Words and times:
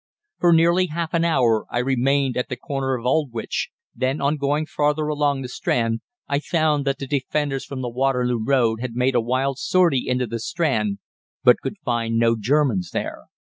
For 0.39 0.51
nearly 0.51 0.87
half 0.87 1.13
an 1.13 1.23
hour 1.23 1.67
I 1.69 1.77
remained 1.77 2.35
at 2.35 2.49
the 2.49 2.55
corner 2.55 2.95
of 2.95 3.05
Aldwych; 3.05 3.67
then, 3.93 4.19
on 4.19 4.35
going 4.37 4.65
farther 4.65 5.07
along 5.09 5.43
the 5.43 5.47
Strand, 5.47 5.99
I 6.27 6.39
found 6.39 6.85
that 6.85 6.97
the 6.97 7.05
defenders 7.05 7.65
from 7.65 7.81
the 7.83 7.87
Waterloo 7.89 8.39
Road 8.43 8.79
had 8.81 8.95
made 8.95 9.13
a 9.13 9.21
wild 9.21 9.59
sortie 9.59 10.07
into 10.07 10.25
the 10.25 10.39
Strand, 10.39 10.97
but 11.43 11.61
could 11.61 11.77
find 11.85 12.17
no 12.17 12.35
Germans 12.35 12.89
there. 12.89 13.25